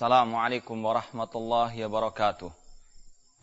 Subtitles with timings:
[0.00, 2.48] Assalamualaikum warahmatullahi wabarakatuh.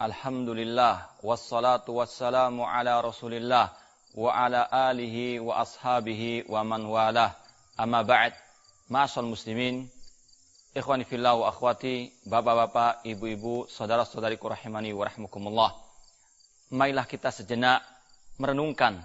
[0.02, 3.78] Alhamdulillah wassalatu wassalamu ala Rasulillah
[4.17, 7.38] wa ala alihi wa ashabihi wa man walah.
[7.78, 8.34] Amma ba'd.
[8.89, 9.86] Ma'asal muslimin,
[10.73, 15.78] ikhwani fillah wa akhwati, bapak-bapak, ibu-ibu, saudara-saudariku rahimani wa rahmukumullah.
[16.74, 17.86] Marilah kita sejenak
[18.42, 18.98] merenungkan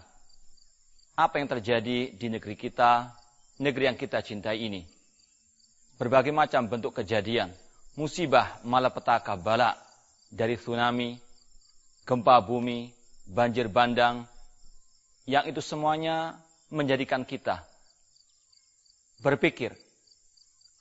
[1.21, 3.13] apa yang terjadi di negeri kita,
[3.61, 4.92] negeri yang kita cintai ini
[6.01, 7.53] berbagai macam bentuk kejadian,
[7.97, 9.77] musibah, malapetaka, bala
[10.33, 11.21] dari tsunami,
[12.09, 12.93] gempa bumi,
[13.29, 14.25] banjir bandang,
[15.29, 16.41] yang itu semuanya
[16.73, 17.63] menjadikan kita
[19.23, 19.77] berpikir,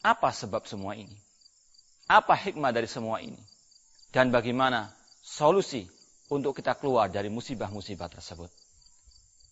[0.01, 1.13] apa sebab semua ini?
[2.09, 3.37] Apa hikmah dari semua ini?
[4.11, 4.91] Dan bagaimana
[5.21, 5.87] solusi
[6.27, 8.49] untuk kita keluar dari musibah-musibah tersebut?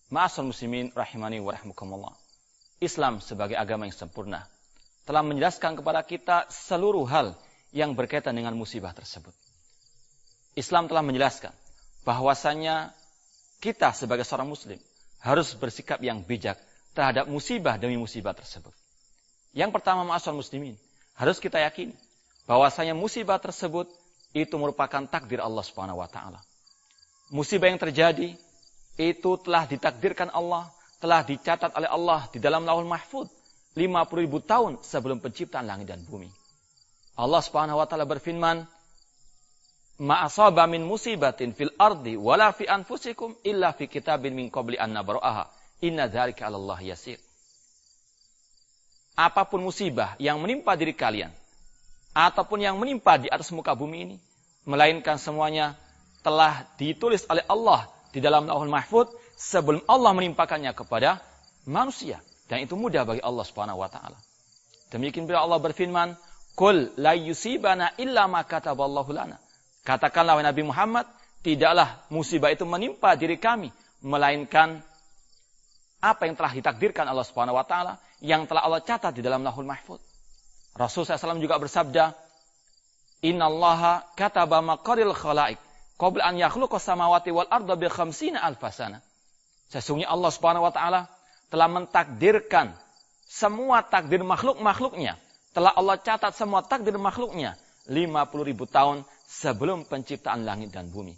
[0.09, 2.15] Ma'asal muslimin rahimani wa rahmukumullah.
[2.81, 4.49] Islam sebagai agama yang sempurna
[5.09, 7.33] telah menjelaskan kepada kita seluruh hal
[7.73, 9.33] yang berkaitan dengan musibah tersebut.
[10.53, 11.49] Islam telah menjelaskan
[12.05, 12.93] bahwasanya
[13.57, 14.77] kita sebagai seorang muslim
[15.17, 16.61] harus bersikap yang bijak
[16.93, 18.69] terhadap musibah demi musibah tersebut.
[19.57, 20.77] Yang pertama ma'asal muslimin,
[21.17, 21.97] harus kita yakini
[22.45, 23.89] bahwasanya musibah tersebut
[24.37, 26.37] itu merupakan takdir Allah Subhanahu wa taala.
[27.33, 28.37] Musibah yang terjadi
[29.01, 30.69] itu telah ditakdirkan Allah,
[31.01, 33.38] telah dicatat oleh Allah di dalam Lauhul Mahfud
[33.79, 36.27] 50 ribu tahun sebelum penciptaan langit dan bumi.
[37.15, 38.67] Allah Subhanahu wa taala berfirman,
[40.03, 44.91] "Ma asaba min musibatin fil ardi wala fi anfusikum illa fi kitabin min qabli an
[44.91, 45.47] nabra'aha.
[45.83, 47.19] Inna dzalika 'ala Allah yasir."
[49.19, 51.31] Apa pun musibah yang menimpa diri kalian
[52.15, 54.17] ataupun yang menimpa di atas muka bumi ini,
[54.63, 55.75] melainkan semuanya
[56.23, 61.19] telah ditulis oleh Allah di dalam Lauhul Mahfud sebelum Allah menimpakannya kepada
[61.67, 62.23] manusia.
[62.49, 64.17] Dan itu mudah bagi Allah Subhanahu wa taala.
[64.89, 66.17] Demikian bila Allah berfirman,
[66.57, 69.37] "Qul la yusibana illa ma kataballahu lana."
[69.85, 71.05] Katakanlah wahai Nabi Muhammad,
[71.45, 73.69] tidaklah musibah itu menimpa diri kami
[74.01, 74.81] melainkan
[76.01, 79.69] apa yang telah ditakdirkan Allah Subhanahu wa taala yang telah Allah catat di dalam Lahul
[79.69, 80.01] Mahfuz.
[80.73, 82.15] Rasul SAW juga bersabda,
[83.21, 85.59] "Innallaha kataba maqaril khalaik
[85.99, 89.03] qabla an yakhluqa samawati wal arda bi khamsina alfasana."
[89.69, 91.11] Sesungguhnya Allah Subhanahu wa taala
[91.49, 92.73] telah mentakdirkan
[93.29, 95.17] semua takdir makhluk-makhluknya.
[95.53, 97.57] Telah Allah catat semua takdir makhluknya
[97.89, 101.17] 50 ribu tahun sebelum penciptaan langit dan bumi.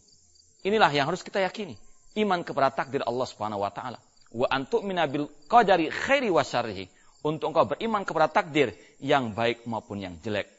[0.64, 1.76] Inilah yang harus kita yakini.
[2.16, 4.00] Iman kepada takdir Allah Subhanahu wa taala.
[4.32, 6.88] Wa antuk minabil qadari khairi wa syarrihi.
[7.22, 10.50] Untuk engkau beriman kepada takdir yang baik maupun yang jelek.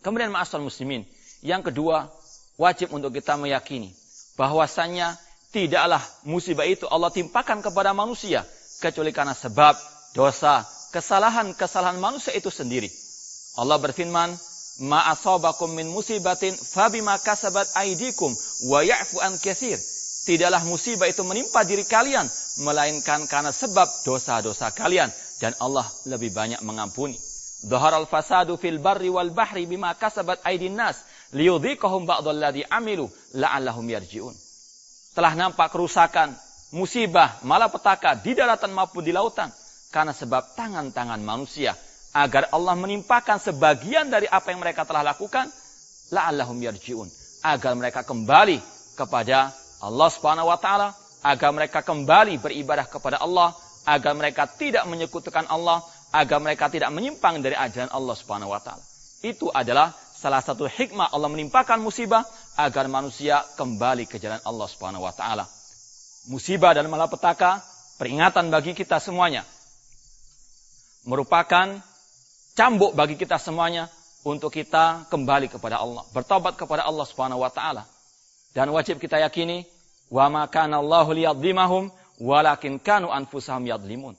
[0.00, 1.04] Kemudian ma'asal muslimin.
[1.44, 2.08] Yang kedua,
[2.56, 3.92] wajib untuk kita meyakini
[4.34, 5.14] bahwasannya
[5.54, 8.42] tidaklah musibah itu Allah timpakan kepada manusia
[8.84, 9.72] kecuali karena sebab
[10.12, 12.92] dosa, kesalahan-kesalahan manusia itu sendiri.
[13.56, 14.36] Allah berfirman,
[14.84, 18.36] "Ma asabakum min musibatin fabima kasabat aidikum
[18.68, 19.80] wa ya'fu an katsir."
[20.24, 22.24] Tidaklah musibah itu menimpa diri kalian
[22.64, 27.16] melainkan karena sebab dosa-dosa kalian dan Allah lebih banyak mengampuni.
[27.64, 31.04] Dhaharal fasadu fil barri wal bahri bima kasabat aidin nas
[31.36, 34.32] liyudhiqahum ba'dalladzi amilu la'allahum yarji'un.
[35.12, 36.32] Telah nampak kerusakan
[36.74, 39.48] musibah, malapetaka di daratan maupun di lautan.
[39.94, 41.78] Karena sebab tangan-tangan manusia.
[42.10, 45.46] Agar Allah menimpakan sebagian dari apa yang mereka telah lakukan
[46.10, 47.06] la'allahum yarji'un.
[47.46, 48.58] Agar mereka kembali
[48.98, 50.90] kepada Allah Subhanahu wa taala.
[51.22, 53.54] Agar mereka kembali beribadah kepada Allah.
[53.86, 55.78] Agar mereka tidak menyekutukan Allah.
[56.10, 58.82] Agar mereka tidak menyimpang dari ajaran Allah Subhanahu wa taala.
[59.22, 62.26] Itu adalah salah satu hikmah Allah menimpakan musibah.
[62.58, 65.46] Agar manusia kembali ke jalan Allah Subhanahu wa taala
[66.28, 67.60] musibah dan malapetaka,
[68.00, 69.44] peringatan bagi kita semuanya.
[71.04, 71.84] Merupakan
[72.56, 73.92] cambuk bagi kita semuanya
[74.24, 77.84] untuk kita kembali kepada Allah, bertobat kepada Allah Subhanahu wa taala.
[78.56, 79.68] Dan wajib kita yakini,
[80.08, 81.92] wa ma kana Allahu liyadzimahum
[82.22, 84.16] walakin kanu anfusahum yadzlimun.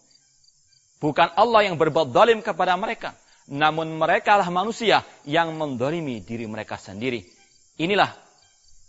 [1.02, 3.18] Bukan Allah yang berbuat zalim kepada mereka,
[3.50, 7.26] namun mereka lah manusia yang mendolimi diri mereka sendiri.
[7.82, 8.14] Inilah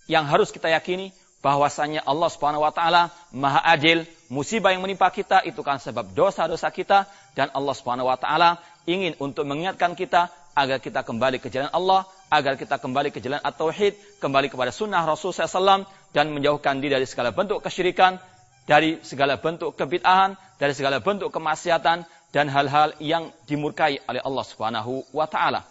[0.07, 1.11] yang harus kita yakini
[1.47, 6.75] bahwasanya Allah Subhanahu wa taala Maha Adil, musibah yang menimpa kita itu kan sebab dosa-dosa
[6.75, 7.07] kita
[7.39, 10.27] dan Allah Subhanahu wa taala ingin untuk mengingatkan kita
[10.59, 12.03] agar kita kembali ke jalan Allah,
[12.35, 17.07] agar kita kembali ke jalan at-tauhid, kembali kepada sunnah Rasul SAW dan menjauhkan diri dari
[17.07, 18.19] segala bentuk kesyirikan,
[18.67, 22.03] dari segala bentuk kebid'ahan, dari segala bentuk kemaksiatan
[22.35, 25.63] dan hal-hal yang dimurkai oleh Allah Subhanahu wa taala.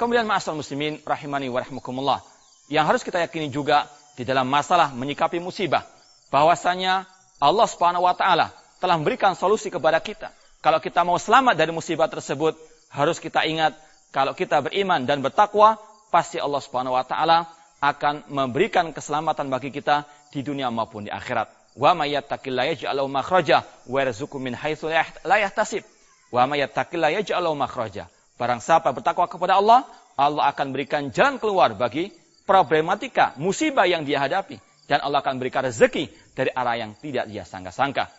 [0.00, 2.18] Kemudian ma'asal muslimin rahimani wa rahmukumullah.
[2.72, 3.84] Yang harus kita yakini juga
[4.14, 5.86] di dalam masalah menyikapi musibah
[6.30, 7.06] bahwasanya
[7.40, 10.32] Allah Subhanahu wa taala telah memberikan solusi kepada kita.
[10.60, 12.56] Kalau kita mau selamat dari musibah tersebut,
[12.92, 13.72] harus kita ingat
[14.10, 15.78] kalau kita beriman dan bertakwa,
[16.10, 17.46] pasti Allah Subhanahu wa taala
[17.80, 20.04] akan memberikan keselamatan bagi kita
[20.34, 21.48] di dunia maupun di akhirat.
[21.78, 24.90] Wa may yattaqillaha yaj'al lahu makhraja wa yarzuqhu min haitsu
[25.24, 25.86] la yahtasib.
[26.28, 28.10] Wa may yattaqillaha yaj'al lahu makhraja.
[28.36, 29.86] Barang siapa bertakwa kepada Allah,
[30.18, 32.12] Allah akan berikan jalan keluar bagi
[32.50, 34.58] problematika, musibah yang dia hadapi
[34.90, 38.10] dan Allah akan berikan rezeki dari arah yang tidak dia sangka-sangka.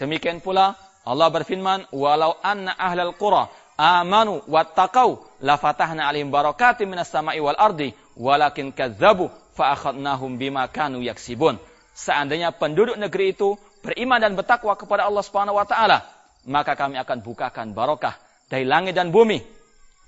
[0.00, 7.12] Demikian pula Allah berfirman, "Walau anna ahlal qura amanu wattaqau la fatahna alaihim barakatim minas
[7.12, 11.60] sama'i wal ardi walakin kadzabu fa akhadnahum bima kanu yaksibun."
[11.92, 16.00] Seandainya penduduk negeri itu beriman dan bertakwa kepada Allah Subhanahu wa taala,
[16.48, 18.16] maka kami akan bukakan barokah
[18.48, 19.44] dari langit dan bumi.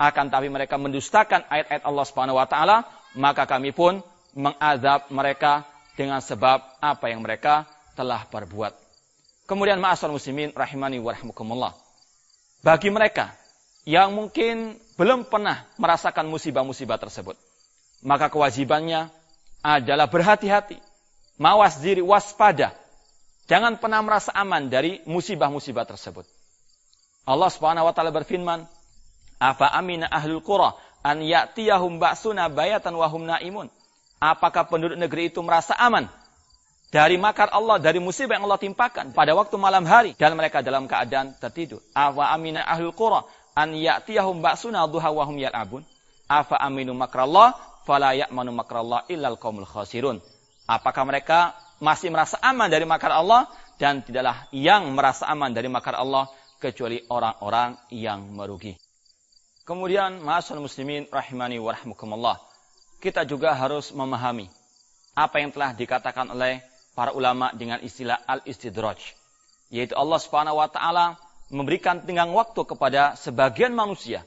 [0.01, 4.03] Akan tapi mereka mendustakan ayat-ayat Allah Subhanahu wa taala, maka kami pun
[4.37, 5.65] mengazab mereka
[5.97, 7.65] dengan sebab apa yang mereka
[7.99, 8.71] telah perbuat.
[9.49, 11.73] Kemudian ma'asal muslimin rahimani wa rahmukumullah.
[12.61, 13.33] Bagi mereka
[13.89, 17.35] yang mungkin belum pernah merasakan musibah-musibah tersebut,
[18.05, 19.09] maka kewajibannya
[19.65, 20.79] adalah berhati-hati,
[21.41, 22.77] mawas diri, waspada.
[23.49, 26.29] Jangan pernah merasa aman dari musibah-musibah tersebut.
[27.25, 28.69] Allah Subhanahu wa taala berfirman,
[29.41, 33.69] "Afa amina ahlul qura an ya'tiyahum ba'suna bayatan wa hum naimun?"
[34.19, 36.11] Apakah penduduk negeri itu merasa aman
[36.89, 40.89] dari makar Allah, dari musibah yang Allah timpakan pada waktu malam hari dan mereka dalam
[40.89, 41.85] keadaan tertidur.
[41.93, 45.85] Afa amina ahlul qura an ya'tiyahum ba'suna duha wa hum yal'abun.
[46.27, 47.55] Afa aminu makrallah
[47.87, 50.19] fala ya'manu makrallah illal qaumul khasirun.
[50.69, 53.47] Apakah mereka masih merasa aman dari makar Allah
[53.79, 56.27] dan tidaklah yang merasa aman dari makar Allah
[56.59, 58.75] kecuali orang-orang yang merugi.
[59.69, 62.41] Kemudian, ma'asal muslimin rahimani wa rahmukumullah.
[63.05, 64.49] Kita juga harus memahami
[65.13, 66.65] apa yang telah dikatakan oleh
[66.97, 68.97] para ulama dengan istilah al-istidraj.
[69.69, 71.21] Yaitu Allah subhanahu wa ta'ala
[71.53, 74.25] memberikan tenggang waktu kepada sebagian manusia.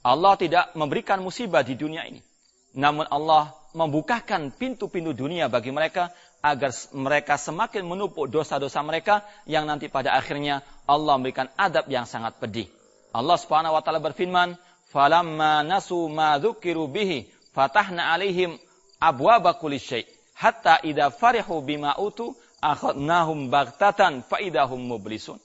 [0.00, 2.24] Allah tidak memberikan musibah di dunia ini.
[2.72, 6.08] Namun Allah membukakan pintu-pintu dunia bagi mereka
[6.40, 12.40] agar mereka semakin menumpuk dosa-dosa mereka yang nanti pada akhirnya Allah memberikan adab yang sangat
[12.40, 12.64] pedih.
[13.10, 14.54] Allah Subhanahu wa taala berfirman,
[14.90, 18.58] "Falamma nasu ma dzukiru bihi fatahna 'alaihim
[19.00, 22.32] abwaaba kulli syai'." hatta idza farihu bima utu
[22.64, 25.36] akhadnahum baghtatan faidahum mublisun.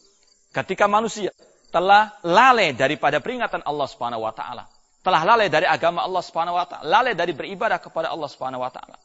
[0.55, 1.35] Ketika manusia
[1.75, 4.71] telah lalai daripada peringatan Allah Subhanahu wa taala,
[5.03, 8.71] telah lalai dari agama Allah Subhanahu wa taala, lalai dari beribadah kepada Allah Subhanahu wa
[8.71, 8.95] taala,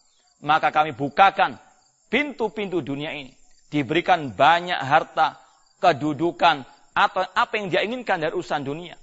[0.46, 1.58] maka kami bukakan
[2.06, 3.34] pintu-pintu dunia ini,
[3.74, 5.42] diberikan banyak harta,
[5.82, 6.62] kedudukan
[6.94, 8.94] atau apa yang dia inginkan dari urusan dunia.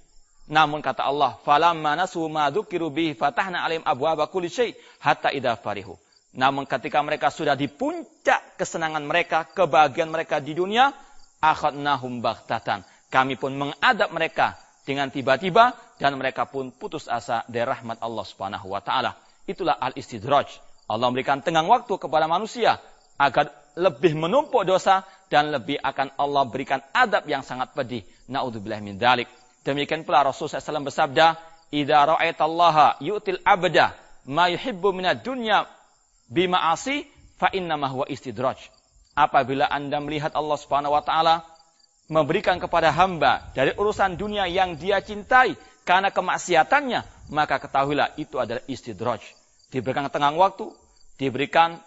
[0.47, 5.99] Namun kata Allah, "Falamma nasu ma dzukiru fatahna 'alaihim abwaaba kulli syai' hatta idza farihu
[6.37, 10.93] namun ketika mereka sudah di puncak kesenangan mereka, kebahagiaan mereka di dunia,
[11.41, 12.85] akhadnahum baghtatan.
[13.09, 14.53] Kami pun mengadap mereka
[14.85, 19.17] dengan tiba-tiba dan mereka pun putus asa dari rahmat Allah Subhanahu wa taala.
[19.49, 20.61] Itulah al-istidraj.
[20.85, 22.77] Allah memberikan tenggang waktu kepada manusia
[23.17, 25.01] agar lebih menumpuk dosa
[25.33, 28.05] dan lebih akan Allah berikan adab yang sangat pedih.
[28.29, 29.25] Naudzubillah min dzalik.
[29.67, 31.35] Demikian pula Rasulullah SAW bersabda,
[31.75, 33.91] "Idza ra'aitallaha yu'til abda
[34.31, 35.67] ma yuhibbu minad dunya
[36.31, 37.03] bima asi
[37.35, 38.59] fa innama huwa istidraj.
[39.11, 41.43] Apabila Anda melihat Allah Subhanahu wa taala
[42.07, 48.61] memberikan kepada hamba dari urusan dunia yang dia cintai karena kemaksiatannya, maka ketahuilah itu adalah
[48.71, 49.23] istidraj.
[49.71, 50.71] Diberikan tengah waktu,
[51.19, 51.79] diberikan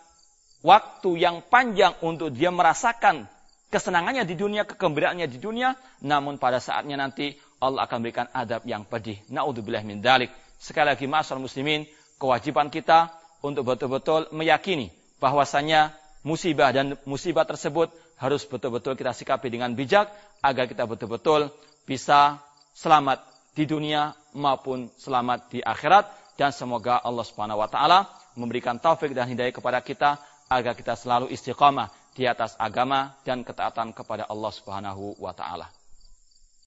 [0.61, 3.29] waktu yang panjang untuk dia merasakan
[3.71, 8.89] kesenangannya di dunia, kegembiraannya di dunia, namun pada saatnya nanti Allah akan berikan adab yang
[8.89, 9.21] pedih.
[9.29, 10.33] Naudzubillah min dalik.
[10.57, 11.85] Sekali lagi, masyarakat muslimin,
[12.17, 13.13] kewajiban kita
[13.45, 15.93] untuk betul-betul meyakini bahwasanya
[16.25, 20.13] musibah dan musibah tersebut harus betul-betul kita sikapi dengan bijak
[20.45, 21.49] agar kita betul-betul
[21.89, 22.41] bisa
[22.77, 23.25] selamat
[23.57, 29.29] di dunia maupun selamat di akhirat dan semoga Allah Subhanahu wa taala memberikan taufik dan
[29.29, 30.21] hidayah kepada kita
[30.53, 35.80] agar kita selalu istiqamah di atas agama dan ketaatan kepada Allah Subhanahu wa taala.